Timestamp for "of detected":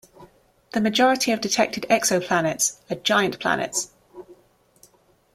1.31-1.83